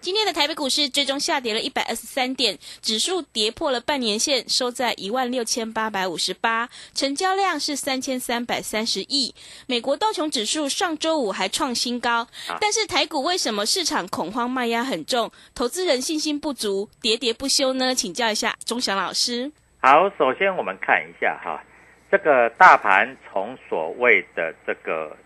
[0.00, 9.34] 今天的台北股市最终下跌了一百二十三点，指数跌破了半年线，收在一万六千八百五十八，成交量是三千三百三十亿。
[9.66, 12.28] 美国道琼指数上周五还创新高，
[12.60, 17.92] 但是台股为什么市场恐慌卖压很重，投资人信心不足，喋喋不休呢？
[17.92, 19.50] 请教一下钟祥老师。
[19.80, 21.60] 好，首先我们看一下哈，
[22.08, 25.16] 这个大盘从所谓的这个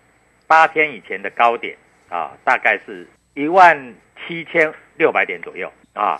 [0.47, 1.77] 八天以前的高点
[2.09, 3.95] 啊，大概是一万。
[4.25, 6.17] 七千六百点左右啊，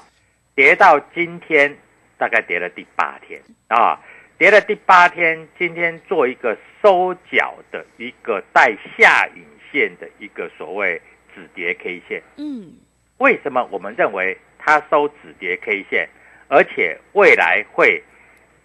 [0.57, 1.73] 跌到今天
[2.19, 3.97] 大概跌了第八天啊，
[4.37, 11.01] 跌了第八天，今天做一个收脚的一个带下影线的一个所谓
[11.33, 12.21] 止跌 K 线。
[12.39, 12.73] 嗯，
[13.19, 16.09] 为什么我们认为它收止跌 K 线，
[16.49, 18.03] 而且未来会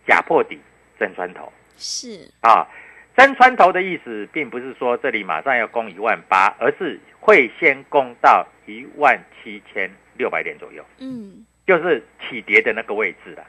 [0.07, 0.59] 假破底
[1.00, 1.53] 真穿头？
[1.78, 2.68] 是啊。
[3.17, 10.85] 真穿头的意思，并不是说这里马上要攻一万八，而是会先攻到一万七千六百点左右。
[11.00, 13.44] 嗯，就是起跌的那个位置了，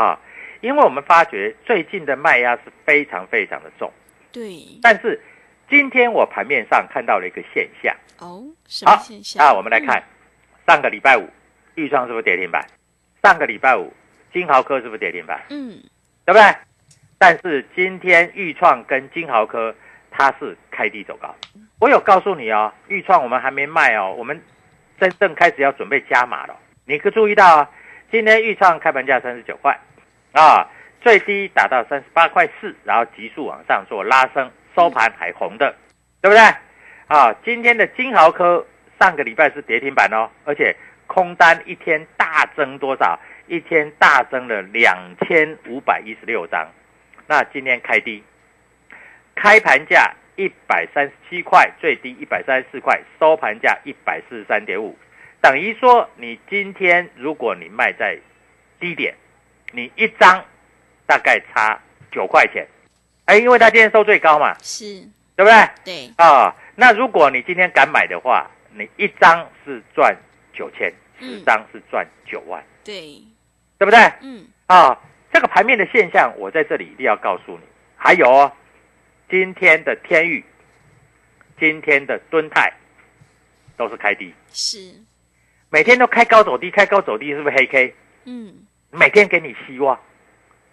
[0.00, 0.16] 啊，
[0.60, 3.92] 因为我们发觉最近的卖压是非常非常的重。
[4.30, 4.78] 对。
[4.80, 5.20] 但是
[5.68, 7.92] 今天我盘面上看到了一个现象。
[8.20, 9.44] 哦，什么现象？
[9.44, 10.00] 啊，我们来看，
[10.68, 11.28] 上个礼拜五，
[11.74, 12.64] 豫创是不是跌停板？
[13.24, 13.92] 上个礼拜五，
[14.32, 15.42] 金豪科是不是跌停板？
[15.50, 15.82] 嗯，
[16.24, 16.42] 对不对？
[17.22, 19.74] 但是今天豫创跟金豪科
[20.10, 21.36] 它是开低走高，
[21.78, 24.40] 我有告诉你哦，豫创我们还没卖哦，我们
[24.98, 26.56] 真正开始要准备加码了。
[26.86, 27.70] 你可注意到啊，
[28.10, 29.78] 今天豫创开盘价三十九块，
[30.32, 30.66] 啊，
[31.02, 35.76] 最低打到三十八块四，然后急速往上做拉升，收盘还红的，
[36.22, 36.42] 对不对？
[37.06, 38.66] 啊，今天的金豪科
[38.98, 40.74] 上个礼拜是跌停板哦，而且
[41.06, 43.20] 空单一天大增多少？
[43.46, 46.66] 一天大增了两千五百一十六张。
[47.30, 48.20] 那今天开低，
[49.36, 54.98] 开盘价一百三十七块，最低一百三十四块，收盘价一百四十三点五，
[55.40, 58.18] 等于说你今天如果你卖在
[58.80, 59.14] 低点，
[59.70, 60.44] 你一张
[61.06, 61.80] 大概差
[62.10, 62.66] 九块钱，
[63.26, 64.84] 哎，因为它今天收最高嘛，是
[65.36, 65.70] 对不对？
[65.84, 70.16] 对啊，那如果你今天敢买的话，你一张是赚
[70.52, 73.22] 九千，十张是赚九万，对，
[73.78, 74.00] 对不对？
[74.20, 74.98] 嗯，啊。
[75.32, 77.64] 这个盘面的现象，我在这里一定要告诉你。
[77.96, 78.52] 还有哦，
[79.28, 80.44] 今天的天域、
[81.58, 82.72] 今天的敦泰
[83.76, 84.78] 都是开低，是
[85.68, 87.94] 每天都开高走低，开高走低，是不是黑 K？
[88.24, 89.98] 嗯，每天给你希望，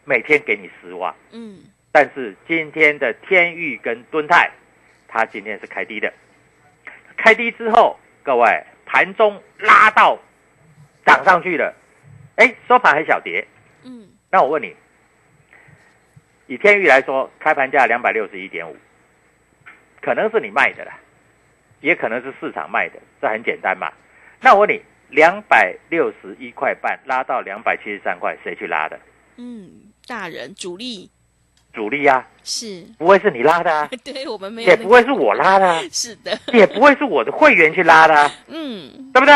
[0.05, 1.15] 每天给你失望。
[1.31, 1.59] 嗯，
[1.91, 4.49] 但是今天的天域跟敦泰，
[5.07, 6.11] 它今天是开低的，
[7.15, 10.17] 开低之后，各位盘中拉到
[11.05, 11.75] 涨上去了，
[12.37, 13.45] 哎，收盘还小跌。
[13.83, 14.09] 嗯。
[14.37, 14.71] 那我问你，
[16.45, 18.77] 以天域来说，开盘价两百六十一点五，
[19.99, 20.93] 可能是你卖的啦，
[21.81, 23.91] 也可能是市场卖的，这很简单嘛。
[24.39, 24.79] 那我问你，
[25.09, 28.99] 两百六十一块半拉到两百七十三块，谁去拉的？
[29.37, 31.09] 嗯，大人主力，
[31.73, 39.33] 主力啊，是，不会是你拉的啊， 对我们没有、那个，也不会是我拉的啊， 是的，也不会是我的会员去拉的啊，嗯，对不对？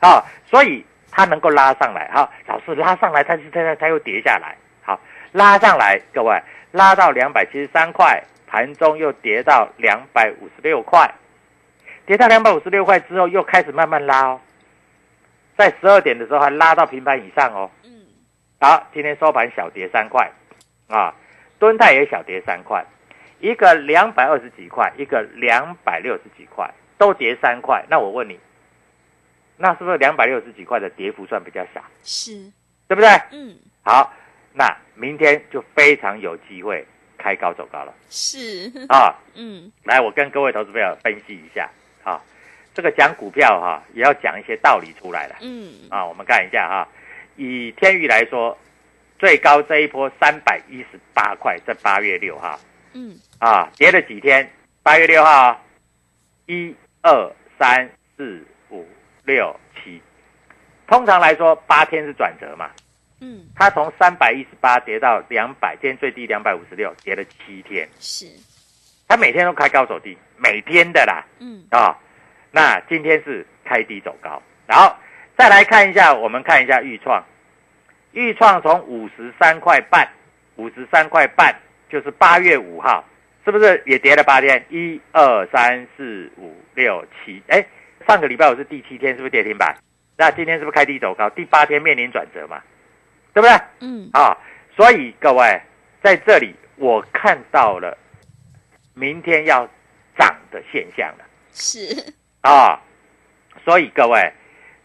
[0.00, 0.84] 好，所以
[1.18, 5.00] 它能够拉上来，好，老师拉上来，但是它它它又跌下来，好，
[5.32, 11.12] 拉上来，各位拉到两百七十三块，盘中又跌到两百五十六块，
[12.06, 14.40] 跌到两百五十六块之后，又开始慢慢拉哦，
[15.56, 17.90] 在十二点的时候还拉到平盘以上哦，嗯，
[18.60, 20.30] 好，今天收盘小跌三块，
[20.86, 21.12] 啊，
[21.58, 22.84] 敦泰也小跌三块，
[23.40, 27.84] 一个两百二十几块，一个两百六十几块，都跌三块。
[27.90, 28.38] 那我问你，
[29.58, 32.32] 那是不是两百六十几块的跌幅算比较小，是，
[32.86, 33.08] 对不对？
[33.32, 34.12] 嗯，好，
[34.52, 34.64] 那
[34.94, 37.92] 明天就非常有机会开高走高了。
[38.08, 39.12] 是，啊！
[39.34, 41.68] 嗯，来，我跟各位投资朋友分析一下。
[42.04, 42.22] 啊，
[42.72, 45.36] 这个讲股票哈、也要讲一些道理出来了。
[45.40, 46.88] 嗯，啊，我们看一下哈，
[47.36, 48.56] 以天宇来说，
[49.18, 52.58] 最高这一波三百一十八块，在八月六号。
[52.92, 54.48] 嗯，啊，跌了几天？
[54.84, 55.60] 八月六号，
[56.46, 58.44] 一二三四五
[59.28, 60.00] 六七，
[60.86, 62.70] 通常来说八天是转折嘛，
[63.20, 68.24] 嗯，它从三百一十八跌到两百，今天最低两百五十六，跌了七天，是，
[69.06, 71.94] 它每天都开高走低，每天的啦，嗯，啊，
[72.50, 74.96] 那今天是开低走高，然后
[75.36, 77.22] 再来看一下，我们看一下豫创，
[78.12, 80.08] 豫创从五十三块半，
[80.56, 81.54] 五十三块半
[81.90, 83.04] 就是八月五号，
[83.44, 84.64] 是不是也跌了八天？
[84.70, 87.62] 一二三四五六七，哎，
[88.08, 89.76] 上个礼拜我是第七天，是不是跌停板？
[90.16, 91.28] 那今天是不是开低走高？
[91.28, 92.58] 第八天面临转折嘛，
[93.34, 93.54] 对不对？
[93.80, 94.34] 嗯，啊，
[94.74, 95.60] 所以各位
[96.02, 97.94] 在这里我看到了
[98.94, 99.68] 明天要
[100.18, 101.24] 涨的现象了。
[101.52, 102.80] 是，啊、
[103.62, 104.32] 所以各位，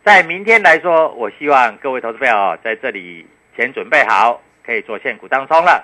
[0.04, 5.82] 在明天来说，我希望各位投资朋友在这里钱准备好，可以做现股当冲了。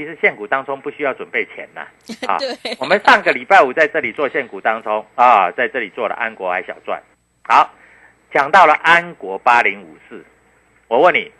[0.00, 1.86] 啊，其实现股当中不需要准备钱呐。
[2.26, 7.02] 啊对，我们上个礼拜五在这里做现股当中啊，在这里做了安国还小赚。
[7.42, 7.70] 好，
[8.32, 10.24] 讲到了安国八零五四，
[10.88, 11.30] 我问你，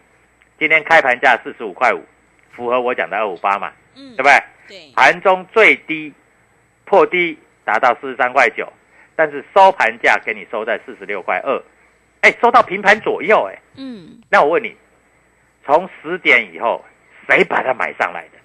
[0.58, 2.04] 今天开盘价四十五块五，
[2.52, 3.72] 符合我讲的二五八嘛？
[3.96, 4.32] 嗯对，不对？
[4.68, 6.12] 对，盘中最低
[6.84, 8.70] 破低达到四十三块九，
[9.16, 11.62] 但是收盘价给你收在四十六块二，
[12.20, 14.76] 哎，收到平盘左右，哎，嗯，那我问你，
[15.64, 16.84] 从十点以后
[17.28, 18.38] 谁把它买上来的？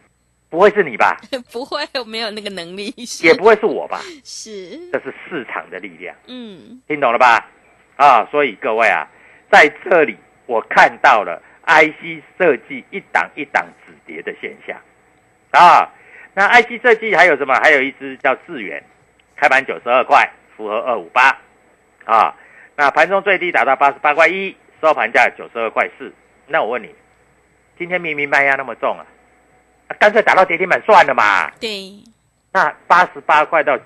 [0.55, 1.17] 不会是你吧？
[1.51, 3.99] 不会，我没有那个能力，也不会是我吧？
[4.23, 7.45] 是，这是市场的力量，嗯，听懂了吧？
[7.97, 9.05] 啊，所以各位啊，
[9.51, 10.15] 在这里
[10.45, 14.79] 我看到了 IC 设计一档一档止跌的现象
[15.51, 15.91] 啊。
[16.33, 17.53] 那 IC 设计还有什么？
[17.55, 18.81] 还有一只叫智远，
[19.35, 21.37] 开盘九十二块，符合二五八
[22.05, 22.33] 啊。
[22.77, 26.13] 那盘中最低达到八十八块一，收盘价九十二块四。
[26.47, 26.95] 那我问你，
[27.77, 29.14] 今天明明卖压那么重啊，啊
[29.99, 31.49] 干脆打到跌停板算了嘛。
[31.59, 31.93] 对，
[32.51, 33.77] 那八十八块到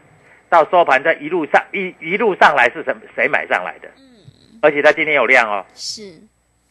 [0.49, 3.89] 到收盘，这一路上一一路上来是什么谁买上来的？
[3.97, 6.19] 嗯，而且它今天有量哦，是，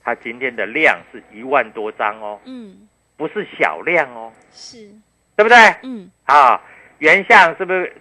[0.03, 4.89] 它今天的量是一万多张哦，嗯，不是小量哦，是，
[5.37, 5.57] 对不对？
[5.83, 6.61] 嗯，啊，
[6.99, 7.93] 原相是不是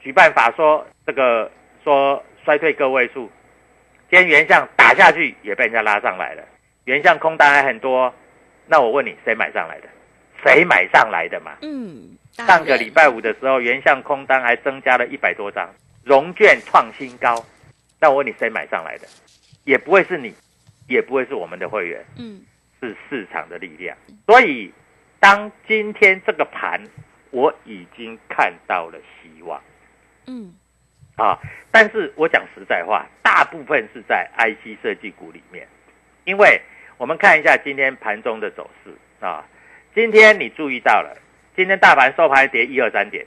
[0.00, 1.50] 举办法说这个
[1.84, 3.30] 说衰退个位数？
[4.10, 6.42] 今天原相打下去也被人家拉上来了，
[6.84, 8.12] 原相空单还很多，
[8.66, 9.88] 那我问你，谁买上来的？
[10.42, 11.56] 谁买上来的嘛？
[11.62, 15.68] 嗯，上个礼拜五的时候，原相空单还增加了一百多张，
[16.04, 17.44] 融券创新高。
[18.00, 19.06] 那我问你，谁买上来的？
[19.64, 20.34] 也不会是你，
[20.88, 22.40] 也不会是我们的会员，嗯，
[22.80, 23.96] 是市场的力量。
[24.26, 24.72] 所以，
[25.18, 26.82] 当今天这个盘，
[27.30, 29.60] 我已经看到了希望
[30.26, 30.54] 嗯，
[31.16, 31.38] 啊。
[31.70, 35.68] 但是我讲实在话，大部分是在 IC 设计股里面，
[36.24, 36.60] 因为
[36.96, 38.90] 我们看一下今天盘中的走势
[39.24, 39.44] 啊。
[39.94, 41.16] 今天你注意到了，
[41.56, 43.26] 今天大盘收盘跌一二三点，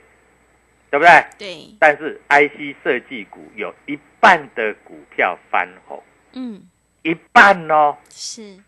[0.90, 1.24] 对不对？
[1.38, 6.02] 对，但是 IC 设计股有一半的股票翻红，
[6.32, 6.62] 嗯，
[7.02, 8.58] 一半哦，是，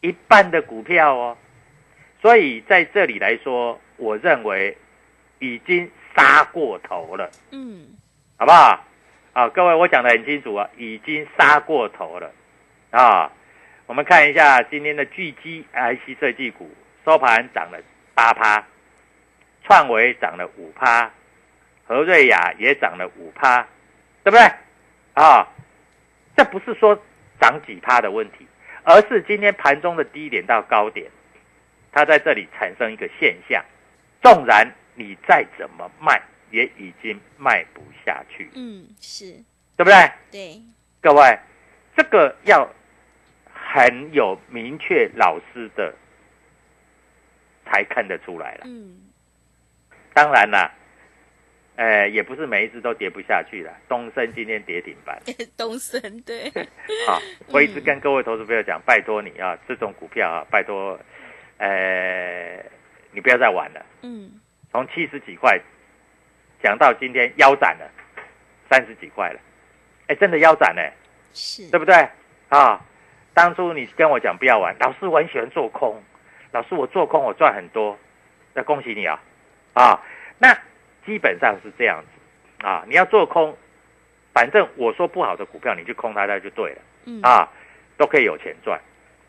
[0.00, 1.36] 一半的股票哦，
[2.22, 4.76] 所以在这里来说，我认为
[5.40, 7.88] 已经杀过头了，嗯，
[8.38, 8.84] 好不好？
[9.34, 12.32] 啊，各位，我讲的很清楚啊，已经杀过头了。
[12.90, 13.30] 啊。
[13.86, 16.70] 我们看一下今天的巨基 IC 设计股
[17.04, 17.78] 收盘涨了
[18.14, 18.64] 八趴，
[19.64, 21.10] 创维涨了五趴，
[21.84, 23.66] 和瑞雅也涨了五趴，
[24.22, 24.42] 对不对？
[25.14, 25.46] 啊，
[26.36, 27.00] 这不是说
[27.40, 28.46] 涨几趴的问题，
[28.82, 31.10] 而是今天盘中的低点到高点，
[31.92, 33.62] 它在这里产生一个现象，
[34.22, 36.20] 纵然你再怎么卖，
[36.50, 39.32] 也已经卖不下去，嗯，是，
[39.76, 40.10] 对不对？
[40.30, 40.62] 对，
[41.00, 41.38] 各位，
[41.96, 42.68] 这个要
[43.52, 45.94] 很有明确老师的
[47.64, 48.64] 牌看得出来了。
[48.66, 48.96] 嗯，
[50.12, 50.70] 当然啦，
[51.76, 53.72] 呃，也不是每一只都跌不下去了。
[53.88, 55.20] 东升今天跌停板，
[55.56, 56.50] 东升对，
[57.06, 60.98] 好，我一直跟各位投资朋友讲，拜托你啊，这种股票啊，拜托，
[61.58, 62.64] 呃，
[63.12, 63.84] 你不要再玩了。
[64.02, 64.40] 嗯，
[64.70, 65.60] 从七十几块
[66.62, 67.90] 讲到今天腰斩了，
[68.70, 69.40] 三十几块了，
[70.06, 70.82] 哎，真的腰斩呢，
[71.32, 71.94] 是，对不对？
[72.50, 72.80] 啊，
[73.32, 76.00] 当初你跟我讲不要玩，老师我很喜欢做空，
[76.54, 77.98] 老师我做空我赚很多，
[78.54, 79.20] 那恭喜你啊，
[79.72, 80.00] 啊，
[80.38, 80.56] 那
[81.04, 82.64] 基本上是这样子。
[82.64, 83.54] 啊，你要做空，
[84.32, 86.78] 反正我说不好的股票你去空它它就对了。
[87.06, 87.50] 嗯，啊，
[87.96, 88.80] 都可以有钱赚。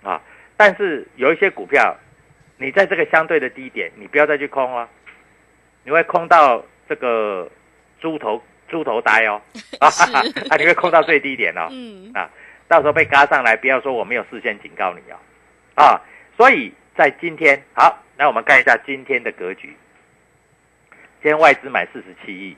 [0.03, 0.21] 啊。
[0.55, 1.97] 但是有一些股票，
[2.57, 4.87] 你在这个相对的低点，你不要再去空哦，
[5.83, 7.49] 你会空到这个
[7.99, 8.39] 猪头
[8.69, 9.41] 猪头呆哦，
[9.81, 9.89] 啊，
[10.59, 12.29] 你会空到最低点哦，嗯，啊，
[12.67, 15.17] 到时候被嘎上来，不要说我没有事先警告你哦，
[15.73, 16.01] 啊，
[16.37, 19.75] 所以在今天好，那我们看一下今天的格局，
[21.21, 22.55] 今天外资买四十七亿，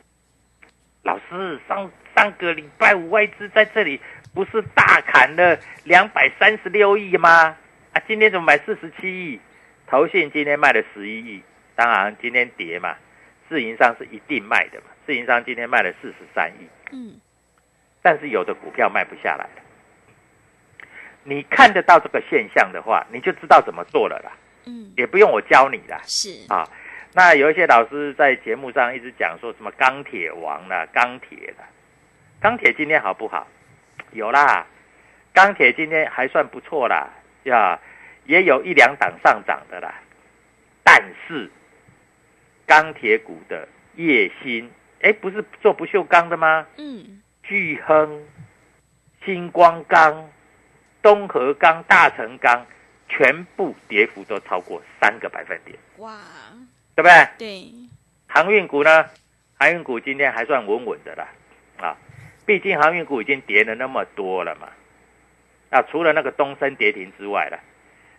[1.01, 3.99] 老师上上个礼拜五外资在这里
[4.35, 7.57] 不是大砍了两百三十六亿吗？
[7.93, 9.39] 啊，今天怎么买四十七亿？
[9.87, 11.41] 投信今天卖了十一亿，
[11.75, 12.95] 当然今天跌嘛，
[13.49, 17.19] 自营商是一定卖的嘛，自营商今天卖了四十三亿，嗯，
[18.03, 19.61] 但是有的股票卖不下来了。
[21.29, 24.31] 你看得到这个现象的话，你就知道怎么做了啦，
[24.65, 25.99] 嗯，也不用我教你啦。
[26.05, 26.65] 是，啊，
[27.13, 31.67] 那有一些老师在节目上一直讲说什么钢铁王啦、钢铁啦，
[32.39, 33.45] 钢铁今天好不好？
[34.13, 34.65] 有啦，
[35.33, 37.09] 钢铁今天还算不错啦，
[37.43, 37.77] 呀，
[38.23, 39.95] 也有一两档上涨的啦。
[40.81, 41.51] 但是
[42.65, 44.69] 钢铁股的叶鑫，
[45.01, 46.65] 哎，不是做不锈钢的吗？
[46.77, 48.23] 嗯，巨亨、
[49.25, 50.26] 星光钢、
[51.01, 52.65] 东河钢、大成钢，
[53.07, 56.17] 全部跌幅都超过三个百分点，哇，
[56.95, 57.27] 对不对？
[57.37, 57.71] 对，
[58.27, 59.05] 航运股呢？
[59.59, 61.27] 航运股今天还算稳稳的啦，
[61.79, 61.97] 啊，
[62.45, 64.67] 毕竟航运股已经跌了那么多了嘛。
[65.69, 67.59] 啊，除了那个东升跌停之外了，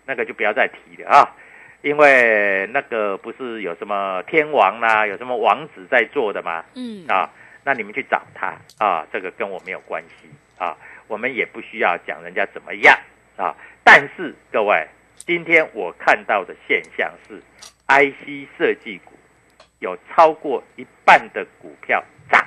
[0.05, 1.35] 那个就不要再提了啊，
[1.81, 6.65] 因为那个不是有什么天王啦、有什么王子在做的嘛？
[6.75, 7.31] 嗯，啊，
[7.65, 10.77] 那你们去找他啊，这个跟我没有关系啊，
[11.09, 12.97] 我们也不需要讲人家怎么样
[13.37, 13.57] 啊。
[13.83, 14.87] 但是各位，
[15.17, 17.43] 今天我看到的现象是
[17.88, 19.12] ，IC 设计股
[19.81, 22.47] 有超过一半的股票涨，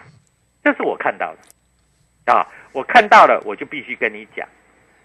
[0.64, 2.48] 这是我看到的啊。
[2.72, 4.48] 我看到了，我就必须跟你讲。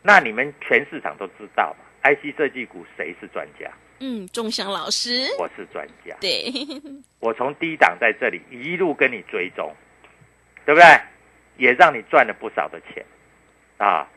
[0.02, 3.68] 那你们全市场都知道嘛？IC 设计股谁是专家？
[3.98, 6.14] 嗯，钟祥老师，我是专家。
[6.20, 6.52] 对，
[7.18, 9.74] 我从低档在这里一路跟你追踪，
[10.64, 11.00] 对不对？
[11.56, 13.02] 也让你赚了不少的钱
[13.78, 14.08] 啊！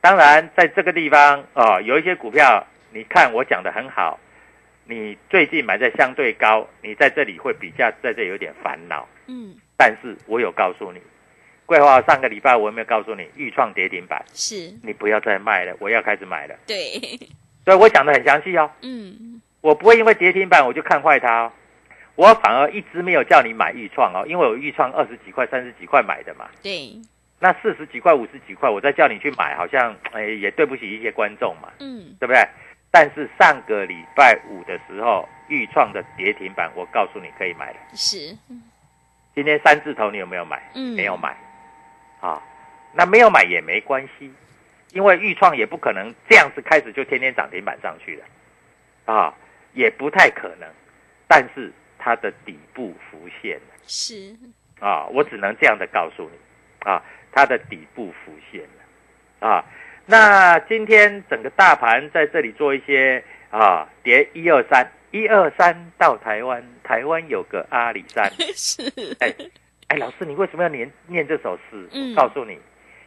[0.00, 4.18] 当然，在这个地方啊，有一些股票，你看我讲的很好，
[4.84, 9.08] 你最近买在相对高，你在这里会比较在这里有点烦恼。
[9.26, 11.00] 嗯，但是我有告诉你，
[11.66, 16.54] 桂花上个礼拜我有没有告诉你，豫创跌停板，是，你不要再卖了，我要开始买了。
[16.66, 16.98] 对，
[17.64, 18.68] 所以我讲的很详细哦。
[18.82, 21.52] 嗯，我不会因为跌停板我就看坏它哦，
[22.16, 27.00] 我反而一直没有叫你买豫创哦，因为我豫创二十几块、三十几块买的嘛，对，
[27.42, 32.40] 那四十几块、五十几块，我再叫你去买，好像哎也对不起一些观众嘛，嗯，对不对？
[32.88, 37.78] 但是上个礼拜五的时候，豫创的跌停板，我告诉你可以买了。
[37.94, 38.38] 是，
[39.34, 40.62] 今天三字头你有没有买？
[40.76, 40.94] 嗯。
[40.94, 41.36] 没有买，
[42.20, 42.40] 啊，
[42.92, 44.32] 那没有买也没关系，
[44.92, 49.34] 因为豫创也不可能这样子开始就天天涨停板上去的，啊，
[49.72, 50.68] 也不太可能，
[51.26, 53.74] 但是它的底部浮现了。
[53.84, 54.36] 是，
[54.78, 59.64] 啊，我只能这样的告诉你，啊，它的底部浮现了，啊，
[60.04, 68.30] 那今天整个大盘在这里做一些啊跌一二三，一二三到台湾，台湾有个阿里山。
[68.54, 68.82] 是，
[69.20, 69.34] 哎
[69.88, 71.88] 哎，老师，你为什么要念念这首诗？
[71.92, 72.10] 嗯。
[72.10, 72.58] 我告诉你，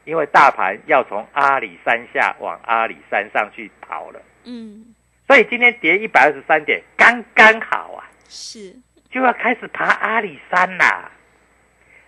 [0.05, 4.93] 因为大盘要从阿里山下往阿里山上去跑了，嗯，
[5.27, 8.75] 所以今天跌一百二十三点，刚刚好啊，是，
[9.11, 11.11] 就要开始爬阿里山啦。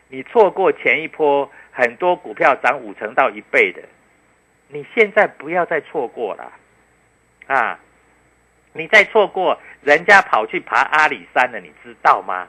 [0.09, 3.84] 你错过前一波很多股票涨五成到一倍的，
[4.69, 6.51] 你现在不要再错过了
[7.46, 7.79] 啊！
[8.74, 12.48] 你再错过，人家跑去爬阿里山了，你知道吗？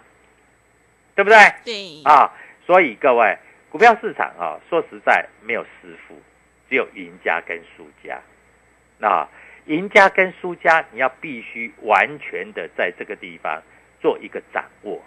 [1.14, 1.36] 对不对？
[1.62, 2.32] 对，啊，
[2.64, 3.36] 所以各位，
[3.68, 6.14] 股票市场啊，说实在没有师傅，
[6.70, 8.18] 只有赢家跟输家。
[8.96, 9.28] 那
[9.66, 13.62] 赢家跟输家，你要必须完全的在这个地方
[14.00, 15.02] 做一个掌握。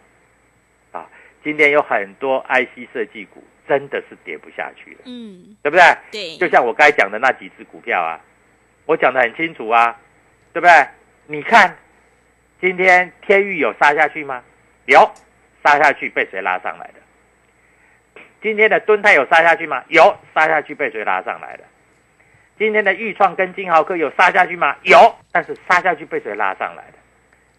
[0.91, 1.09] 啊，
[1.43, 5.97] 今天有很多 IC 设计股真的是跌不下去了，嗯，对不对？
[6.11, 8.19] 对，就像我该讲的那几只股票啊，
[8.85, 9.97] 我讲的很清楚啊，
[10.51, 10.87] 对不对？
[11.27, 11.77] 你看
[12.59, 14.43] 今天天域有杀下去吗？
[14.87, 15.09] 有，
[15.63, 18.21] 杀下去被谁拉上来的？
[18.41, 19.85] 今天的敦泰有杀下去吗？
[19.87, 21.63] 有，杀下去被谁拉上来的？
[22.59, 24.75] 今天的豫创跟金豪科有杀下去吗？
[24.83, 26.97] 有，但是杀下去被谁拉上来的？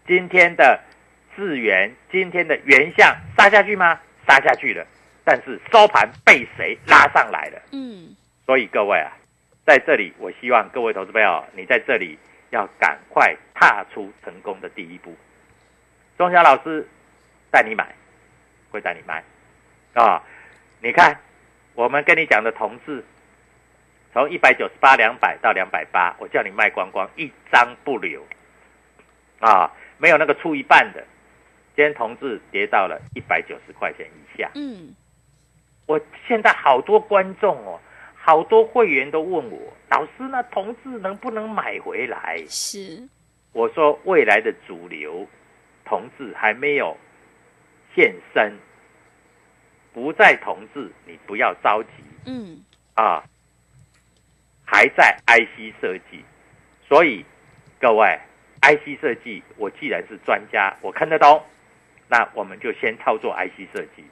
[0.06, 0.78] 今天的
[1.34, 3.98] 智源，今天的原相杀下去吗？
[4.28, 4.86] 杀下去了，
[5.24, 7.62] 但是收盘被谁拉上来了？
[7.72, 9.12] 嗯，所以各位啊，
[9.64, 12.18] 在这里我希望各位投资朋友，你在这里
[12.50, 15.14] 要赶快踏出成功的第一步。
[16.18, 16.86] 钟祥老师
[17.50, 17.94] 带你买，
[18.70, 19.22] 会带你卖
[19.94, 20.22] 啊！
[20.80, 21.18] 你看，
[21.74, 23.04] 我们跟你讲的同志，
[24.12, 28.26] 从一百九十八、两百到两百八，我叫你卖光光，一张不留
[29.40, 29.70] 啊！
[29.98, 31.04] 没有那个出一半的。
[31.74, 34.50] 今天同志跌到了一百九十块钱以下。
[34.54, 34.94] 嗯，
[35.92, 37.78] 我现在好多观众哦，
[38.14, 42.42] 好多会员都问我，老师呢同志能不能买回来？
[42.48, 43.06] 是，
[43.52, 45.28] 我说未来的主流
[45.84, 46.96] 同志还没有
[47.94, 48.56] 现身，
[49.92, 51.90] 不在同志，你不要着急。
[52.24, 53.22] 嗯，啊，
[54.64, 56.24] 还在 IC 设计，
[56.88, 57.22] 所以
[57.78, 58.18] 各位
[58.62, 61.44] IC 设计，我既然是专家，我看得懂，
[62.08, 64.02] 那我们就先操作 IC 设计，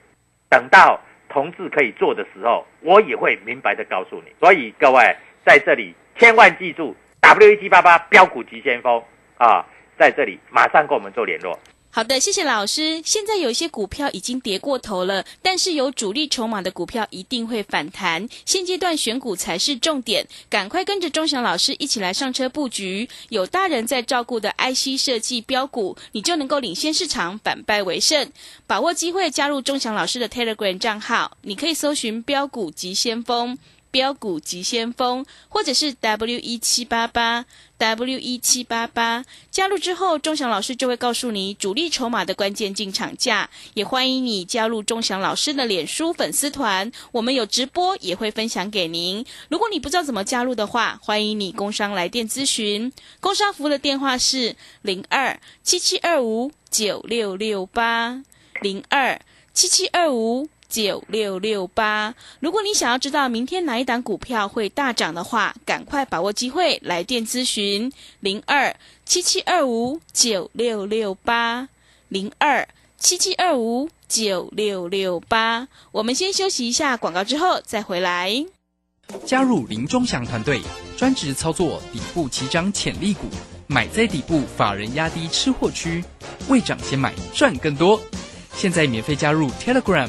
[0.50, 4.32] 等到同志可以做的时候，我也会明白的告诉你。
[4.38, 9.02] 所以各位在这里千万记住 W 一七八八标股急先锋
[9.38, 9.64] 啊，
[9.98, 11.58] 在这里马上跟我们做联络。
[11.92, 13.02] 好的，谢谢老师。
[13.04, 18.28] 现在有些股票已经跌过头了，但是有主力筹码的股票一定会反弹。
[18.46, 23.08] 现阶段选股才是重点，赶快跟着钟祥老师一起来上车布局。
[23.30, 28.30] 有大人在照顾的 IC 设计标股，你就能够领先市场，反败为胜。
[28.68, 33.58] 把握机会加入钟祥老师的 Telegram 账号，你可以搜寻“标股急先锋”。
[33.90, 37.44] 标股急先锋，或者是 W 一七八八
[37.78, 43.48] W 一七八八，加入之后，钟祥老师就会告诉你主力筹码的关键进场价。
[43.74, 49.24] 也欢迎你加入钟祥老师的脸书粉丝团，我们有直播，也会分享给您。
[49.48, 52.92] 如果你不知道怎么加入的话，欢迎你工商来电咨询。
[53.20, 58.22] 工商服务的电话是零二七七二五九六六八
[58.60, 59.20] 零二
[59.52, 60.48] 七七二五。
[60.70, 62.14] 九六六八。
[62.38, 71.68] 如果你想要知道明天哪一档股票会大涨的话，赶快把握机会来电咨询零二七七二五九六六八
[72.08, 75.68] 零二七七二五九六六八。
[75.90, 78.46] 我们先休息一下广告，之后再回来。
[79.26, 80.60] 加入林中祥团队，
[80.96, 83.26] 专职操作底部起涨潜力股，
[83.66, 86.04] 买在底部，法人压低吃货区，
[86.48, 88.00] 未涨先买赚更多。
[88.54, 90.08] 现在免费加入 Telegram。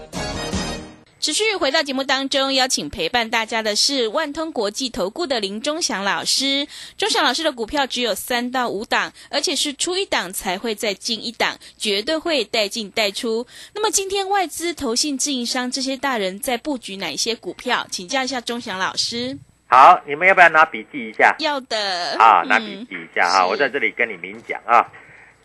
[1.21, 6.67] 持续回到节目当中，邀请陪伴大家的是万通国际投顾的林忠祥老师。
[6.97, 13.45] 忠祥老师的股票只有三到五档，而且是出一档才会再进一档，绝对会带进带出。
[13.75, 17.85] 那么今天外资、投信、自营商这些大人在布局哪些股票？
[17.91, 19.37] 请教一下忠祥老师。
[19.67, 21.35] 好，你们要不要拿笔记一下？
[21.37, 24.89] 要的啊，嗯拿笔记一下哈、是我在这里跟你明讲啊，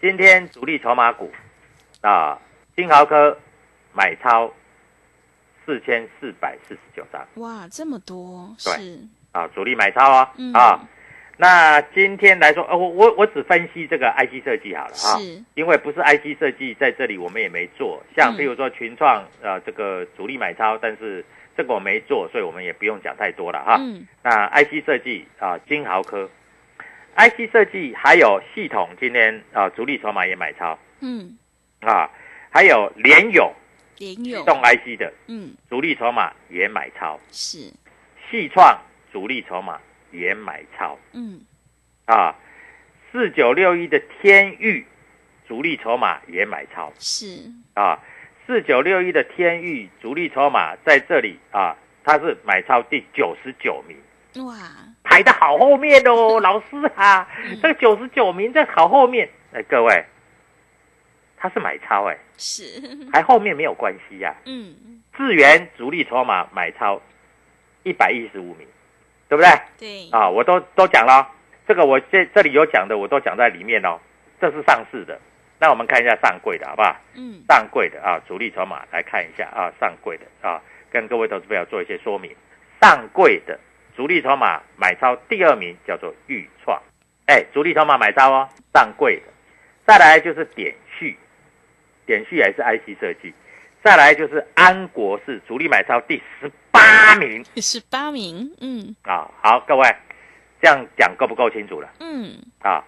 [0.01, 1.31] 今天主力筹码股
[2.01, 2.39] 啊，
[2.75, 3.37] 金豪科
[3.93, 4.51] 买超
[5.67, 7.21] 四千四百四十九张。
[7.35, 8.73] 哇，这么多对。
[8.75, 8.99] 是。
[9.33, 10.53] 啊，主力买超啊、嗯。
[10.55, 10.81] 啊。
[11.39, 15.45] 那今天来说，呃，我我我只分析这个 IC 设计好了啊，是。
[15.55, 18.37] 因为不是 IC 设计在这里我们也没做，像嗯。
[18.39, 21.23] 比如说群创呃这个主力买超，但是
[21.55, 23.77] 这个我没做，所以我们也不用讲太多了哈。
[23.81, 24.07] 嗯。
[24.23, 26.31] 那 IC 设计啊，金豪科
[27.17, 30.79] ，IC 设计还有系统今天啊主力筹码也买超。
[31.01, 31.37] 嗯，
[31.81, 32.09] 啊，
[32.49, 33.53] 还有联友
[33.99, 35.55] 联动 IC 的嗯。
[35.69, 37.73] 主力筹码也买超，是。
[38.31, 38.79] 细创
[39.13, 39.81] 主力筹码
[40.13, 40.99] 也买超。
[41.13, 41.41] 嗯。
[42.07, 42.35] 啊，
[43.11, 44.87] 四九六一的天域
[45.49, 46.93] 主力筹码也买超。
[46.99, 47.51] 是。
[47.75, 47.99] 啊，
[48.47, 53.97] 四九六一的天域主力筹码在这里啊，它是买超第九十九名。
[54.47, 54.55] 哇。
[55.03, 59.29] 排的好后面哦， 老师啊嗯，这个九十九名在好后面。
[59.53, 60.05] 哎，各位，
[61.47, 62.83] 他是买超哎，是
[63.13, 64.75] 还后面没有关系呀、嗯
[65.17, 67.01] 智源主力筹码买超
[67.83, 68.67] 一百一十五名，
[69.31, 69.51] 对不对？
[69.79, 71.27] 对啊，我都都讲了，
[71.67, 73.99] 这个我这这里有讲的，我都讲在里面哦。
[74.39, 75.19] 这是上市的，
[75.59, 76.95] 那我们看一下上柜的好不好？
[77.15, 82.31] 嗯上柜的啊，主力筹码来看一下啊，上柜的啊，跟各位投资朋友做一些说明。
[82.83, 83.59] 上柜的
[83.97, 86.79] 主力筹码买超第二名叫做豫创，
[87.25, 89.33] 哎，主力筹码买超哦，上柜的。
[89.87, 91.17] 再来就是点序，
[92.07, 93.35] 点序还是 IC 设计。
[93.85, 99.89] 再来就是安国是主力买超第十八名，第十八名，嗯啊，好，各位，
[100.61, 101.89] 这样讲够不够清楚了？
[102.01, 102.83] 嗯，啊，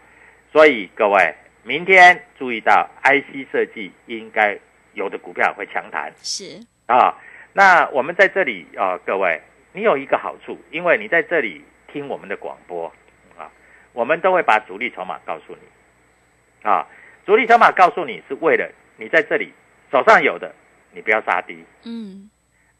[0.50, 4.58] 所以各位明天注意到 IC 设计应该
[4.94, 7.14] 有的股票会强弹是，啊。
[7.52, 9.40] 那我们在这里啊，各位，
[9.72, 12.92] 你有一个好处，因为你在这里听我们的广播
[13.36, 13.50] 啊，
[13.92, 16.86] 我们都会把主力筹码告诉你啊。
[17.24, 19.50] 主力筹码告诉你是为了你在这里
[19.90, 20.54] 手上有的，
[20.92, 22.28] 你不要杀低嗯。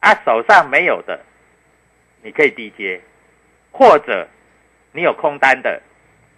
[0.00, 1.18] 啊；手上没有的，
[2.22, 3.00] 你可以低接，
[3.72, 4.28] 或者
[4.92, 5.80] 你有空单的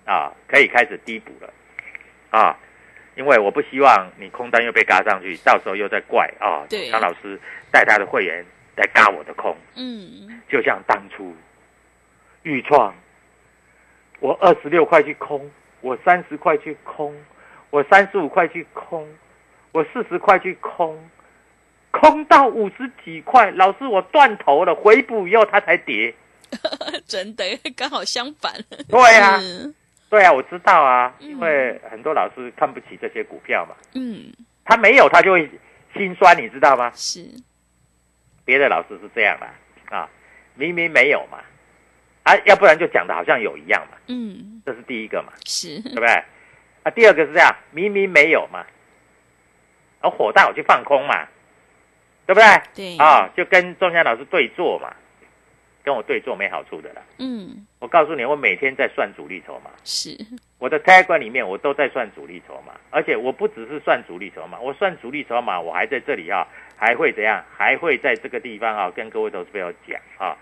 [0.04, 1.52] 啊，可以开始低补了。
[2.30, 2.56] 啊。
[3.16, 6.90] 因为我不希望你空单又被嘎上去，到时候又在怪啊，对。
[6.90, 7.38] 张老师
[7.70, 8.42] 带他的会员
[8.76, 9.54] 来嘎我的空。
[9.74, 11.34] 嗯，就像当初
[12.44, 12.94] 豫创，
[14.20, 15.50] 我二十六块去空，
[15.82, 17.14] 我三十块去空，
[17.68, 19.06] 我三十五块去空，
[19.72, 20.98] 我四十块去空，
[21.90, 26.14] 空到五十几块，老师我断头了，回补以后它才跌。
[27.06, 27.44] 真的
[27.76, 28.52] 刚好相反，
[28.88, 29.72] 对呀、嗯
[30.08, 34.32] 对啊，我知道啊，嗯因为很多老师看不起这些股票嘛，嗯，
[34.64, 35.48] 他没有他就会
[35.94, 36.90] 心酸，你知道吗？
[36.96, 37.24] 是，
[38.44, 40.10] 别的老师是这样的啊，
[40.56, 41.38] 明明没有嘛，
[42.24, 45.32] 啊，要不然就讲的好像有一样嘛，嗯这是第一个嘛。
[45.46, 46.08] 是，对不对？
[46.82, 48.66] 啊，第二个是这样，明明没有嘛，
[50.00, 51.26] 而火大我去放空嘛，
[52.26, 52.46] 对不对？
[52.74, 54.94] 对，啊，就跟钟祥老师对坐嘛，
[55.84, 57.02] 跟我对坐没好处的啦。
[57.18, 60.14] 嗯我告诉你，我每天在算主力筹码，是，
[60.58, 67.42] 我的 Telegram 里面我都在算主力筹码，而且我不只是算主力筹码，我算主力筹码，我还在这里啊，还会怎样？
[67.56, 70.36] 还会在这个地方啊，跟各位投资朋友讲啊，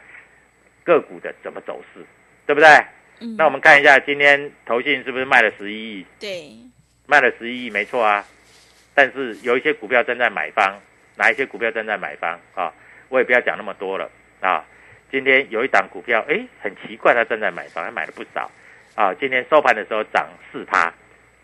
[0.83, 2.05] 个股的怎么走势，
[2.45, 2.69] 对不对？
[3.21, 6.07] 嗯，那我们看一下今天投信是不是卖了十一亿？
[6.19, 6.51] 对，
[7.07, 8.25] 卖了十一亿，没错啊。
[8.99, 10.77] 但是有一些股票正在买方，
[11.15, 12.75] 哪一些股票正在买方啊？
[13.09, 14.65] 我也不要讲那么多了啊。
[15.09, 18.51] 今天有一档股票，哎，很奇怪，它正在买方，还买了不少
[18.97, 19.15] 啊。
[19.15, 20.93] 今天收盘的时候涨四趴，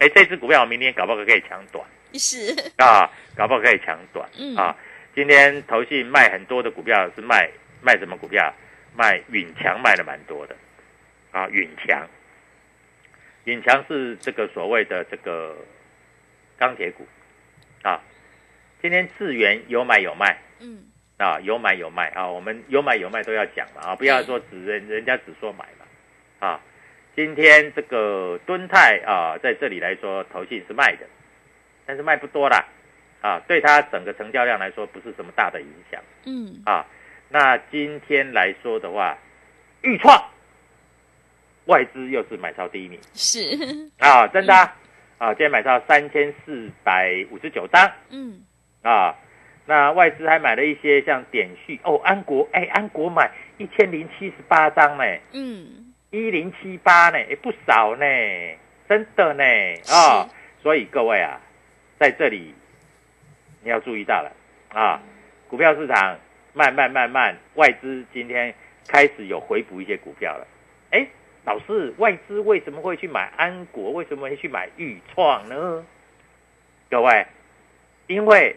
[0.00, 4.76] 哎，这只股票我明天搞不好可以抢短是，啊，搞不好可以抢短嗯啊。
[5.14, 7.48] 今天投信卖很多的股票是卖
[7.80, 8.52] 卖什么股票？
[8.96, 10.56] 卖允强卖的蛮多的
[11.30, 12.04] 啊，允强，
[13.44, 15.56] 允强是这个所谓的这个
[16.58, 17.06] 钢铁股
[17.84, 18.00] 啊。
[18.82, 20.84] 今天智源有买有卖嗯
[21.16, 25.86] 啊，有买有卖啊，我们有买有卖都要讲嘛啊，不要说只人人家只说买嘛
[26.46, 26.60] 啊。
[27.16, 31.06] 今天这个敦泰啊，在这里来说，投信是卖的，
[31.86, 32.66] 但是卖不多啦
[33.20, 36.02] 啊，对它整个成交量来说不是什么大的影响。
[36.26, 36.84] 嗯啊，
[37.28, 39.16] 那今天来说的话，
[39.82, 40.22] 豫创
[41.66, 43.38] 外资又是买超第一名是，
[43.98, 44.76] 啊，真的啊，
[45.18, 47.90] 啊今天买到三千四百五十九张。
[48.10, 48.42] 嗯。
[48.82, 49.14] 啊，
[49.66, 55.92] 那外资还买了一些像点序哦，安国哎，安国买一千零七十八张呢，嗯。
[56.10, 58.04] 一零七八呢，哎不少呢，
[58.88, 59.44] 真的呢
[59.88, 60.28] 啊，
[60.62, 61.40] 所以各位啊，
[61.98, 62.54] 在这里
[63.62, 64.30] 你要注意到了
[64.72, 65.00] 啊，
[65.48, 66.18] 股票市场
[66.52, 68.54] 慢慢慢慢，外资今天
[68.86, 70.46] 开始有回补一些股票了。
[70.90, 71.04] 哎，
[71.44, 73.90] 老师，外资为什么会去买安国？
[73.92, 75.84] 为什么会去买豫创呢？
[76.90, 77.26] 各位，
[78.06, 78.56] 因为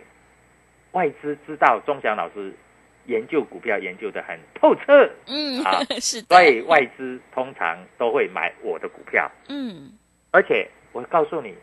[0.92, 2.54] 外资知道钟祥老师
[3.06, 9.30] 研究股票研究的很透彻，嗯啊 是的，所以外资通常都会买我的股票。
[9.50, 9.92] 嗯
[10.32, 11.56] 而且我告诉你，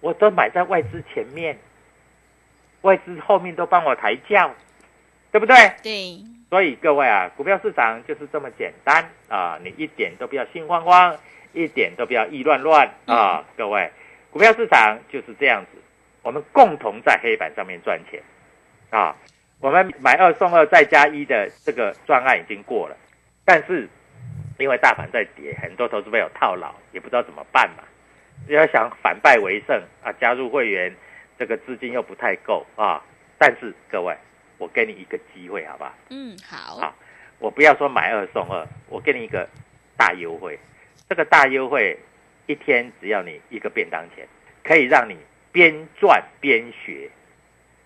[0.00, 1.58] 我都买在外资前面，
[2.82, 4.54] 外资后面都帮我抬轿，
[5.32, 5.56] 对不对？
[5.82, 9.56] 对，所以各位啊，股票市场就是这么简单啊！
[9.62, 11.16] 你一点都不要心慌慌，
[11.52, 13.44] 一点都不要意乱乱啊！
[13.56, 13.88] 各位，
[14.32, 15.80] 股票市场就是这样子，
[16.22, 18.20] 我们共同在黑板上面赚钱
[18.90, 19.14] 啊！
[19.60, 22.96] 我们买二送二再加一的这个专案已经过了，
[23.44, 23.88] 但是
[24.58, 27.84] 因为大盘在跌，很多投资朋友套牢，也不知道怎么办嘛。
[28.48, 30.92] 要想反败为胜啊，加入会员，
[31.38, 33.00] 这个资金又不太够啊。
[33.38, 34.16] 但是各位，
[34.60, 35.94] 我给你一个机会，好不好？
[36.10, 36.94] 嗯好好，
[37.38, 39.48] 我不要说买二送二，我给你一个
[39.96, 40.58] 大优惠。
[41.08, 41.98] 这个大优惠
[42.46, 44.28] 一天只要你一个便当钱，
[44.62, 45.16] 可以让你
[45.50, 47.08] 边赚边学，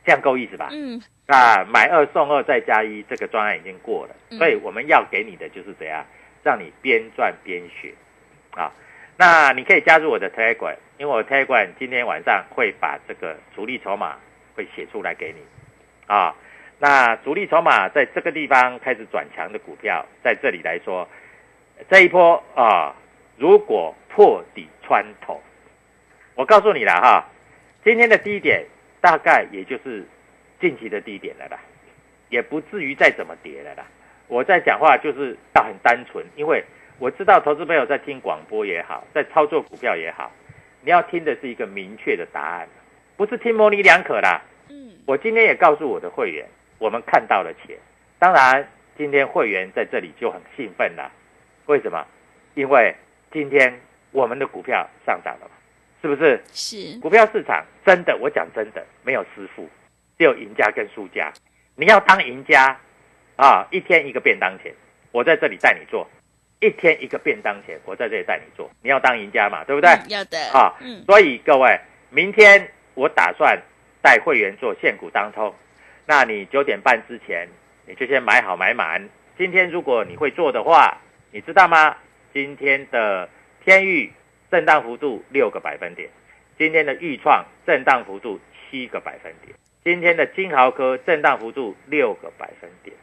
[0.04, 0.68] 这样够意思吧？
[0.72, 6.04] 嗯啊，买二送二再加一，这个专案已经过了，嗯所以我们要给你的就是怎样，
[6.42, 7.94] 让你边赚边学
[8.50, 8.72] 啊。
[9.16, 14.16] 那你可以加入我的 Telegram，因为我 Telegram 今天晚上会把这个主力筹码
[14.56, 15.40] 会写出来给你
[16.08, 16.34] 啊。
[16.78, 21.08] 那主力筹码在这个地方开始转强的股票，在这里来说，
[21.88, 22.94] 这一波啊，
[23.36, 25.40] 如果破底穿头，
[26.34, 27.24] 我告诉你了哈，
[27.84, 28.64] 今天的低点
[29.00, 30.04] 大概也就是
[30.60, 31.58] 近期的低点了啦，
[32.28, 33.84] 也不至于再怎么跌了啦。
[34.26, 36.62] 我在讲话就是要很单纯，因为
[36.98, 40.30] 我知道投资朋友在听广播也好，在操作股票也好，
[40.82, 42.68] 你要听的是一个明确的答案，
[43.16, 44.42] 不是听模棱两可啦。
[44.68, 46.46] 嗯，我今天也告诉我的会员，
[46.78, 47.76] 我们看到了钱。
[48.18, 51.10] 当然，今天会员在这里就很兴奋了。
[51.66, 52.06] 为什么？
[52.54, 52.94] 因为
[53.32, 53.80] 今天
[54.12, 55.50] 我们的股票上涨了嘛，
[56.00, 56.40] 是不是？
[56.52, 59.68] 是股票市场真的，我讲真的，没有师傅，
[60.16, 61.32] 只有赢家跟输家。
[61.74, 62.78] 你要当赢家
[63.36, 64.72] 啊，一天一个便当钱，
[65.10, 66.06] 我在这里带你做；
[66.60, 68.70] 一天一个便当钱，我在这里带你做。
[68.80, 69.90] 你要当赢家嘛，对不对？
[69.90, 73.60] 嗯要的啊，嗯，所以各位，明天我打算
[74.00, 75.52] 带会员做现股当冲，
[76.06, 77.48] 那你九点半之前
[77.86, 79.08] 你就先买好买满。
[79.36, 80.98] 今天如果你会做的话，
[81.32, 81.96] 你知道吗？
[82.32, 83.28] 今天的
[83.64, 84.12] 天域
[84.50, 86.08] 震荡幅度六个百分点，
[86.58, 88.40] 今天的豫创震荡幅度
[88.70, 92.94] 七个百分点，今天的金豪科震荡幅度六个百分点。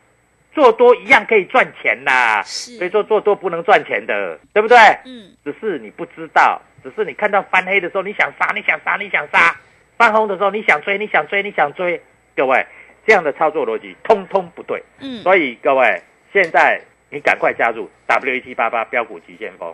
[0.54, 4.78] 做多一样可以赚钱啦，是所以说做多不能赚钱的，对不对？
[5.06, 9.56] 嗯，只是你不知道，只是你看到翻黑的时候，你想杀，你想杀，你想杀；
[9.98, 12.02] 翻红的时候，你想追，你想追，你想追。
[12.36, 12.66] 各位，
[13.06, 14.82] 这样的操作逻辑通通不对。
[15.00, 19.74] 嗯，所以各位，现在你赶快加入 W 一七八八标股急先锋，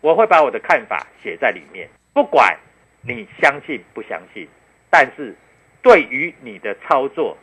[0.00, 2.56] 我会把我的看法写在里面，不管
[3.02, 4.48] 你相信不相信，
[4.90, 5.34] 但是
[5.82, 7.36] 对于你的操作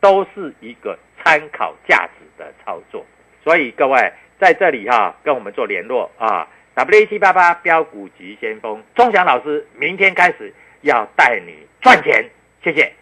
[0.00, 3.04] 都是一个参考价值的操作。
[3.42, 10.52] 所以各位在这里哈、跟我们做联络啊，W 一七八八标股急先锋，钟祥老师明天开始
[10.82, 12.28] 要带你赚钱，
[12.62, 12.92] 谢谢。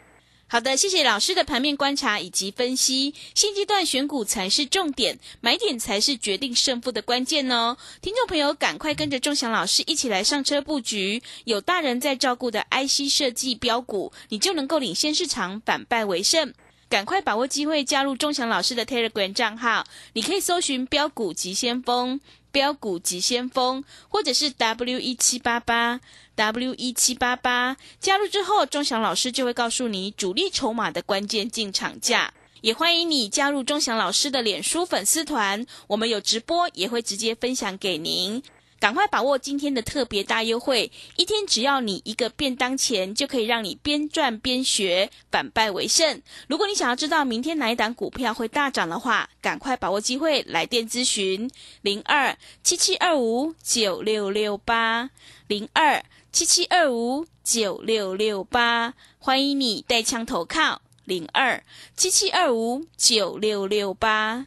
[0.48, 3.12] 好的，谢谢老师的盘面观察以及分析。
[3.34, 7.76] 现阶段选股才是重点，买点才是决定胜负的关键哦。
[8.00, 16.54] 听众朋友，赶快跟着钟祥老师一起来上车布局，有大人在照顾的 IC 设计标股，你就能够领先市场，反败为胜。
[16.88, 22.20] 赶快把握机会加入钟祥老师的 Telegram 账号，你可以搜寻“标股急先锋”、
[22.56, 26.00] “标股急先锋”，或者是 W 一七八八
[26.36, 27.76] W 一七八八。
[28.00, 32.32] 加入之后，钟祥老师就会告诉你主力筹码的关键进场价。
[32.62, 38.42] 也欢迎你加入钟祥老师的脸书粉丝团，我们有直播，也会直接分享给您。
[38.78, 46.20] 赶快把握今天的特别大优惠，一天只要你一个便当钱，就可以让你边赚边学，反败为胜。
[46.46, 55.10] 如果你想要知道明天哪一档股票会大涨的话，赶快把握机会来电咨询零二七七二五九六六八
[55.46, 61.62] 零二七七二五九六六八，欢迎你带枪投靠零二
[61.96, 64.46] 七七二五九六六八。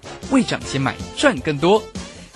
[0.29, 1.81] 未涨先买赚更多。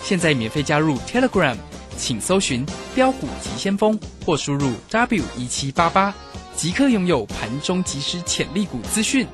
[0.02, 1.56] 现在免费加入 Telegram，
[1.96, 6.14] 请搜寻标股急先锋或输入 W 一七八八，
[6.54, 9.26] 即刻拥有盘中即时潜力股资讯。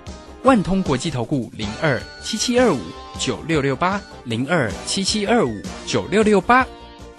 [0.44, 2.80] 万通国际投顾零二七七二五
[3.16, 6.66] 九六六八零二七七二五九六六八，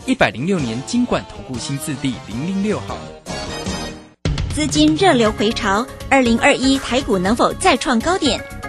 [0.06, 2.98] 一百零六年经管投顾新字第零零六号。
[4.54, 8.53] 资金热流回潮，二零二一台股能否再创高点？